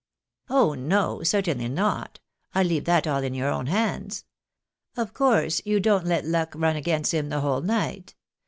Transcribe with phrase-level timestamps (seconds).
[0.49, 1.21] "Oh no!
[1.21, 2.19] certainly not.
[2.55, 4.25] I leave that all in your own hands.
[4.97, 8.15] Of course you don't let luck run agamst him the whole night.